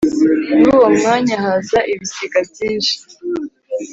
Muri 0.57 0.65
uwo 0.77 0.89
mwanya 0.97 1.35
haza 1.43 1.79
ibisiga 1.93 2.39
byinshi; 2.49 2.95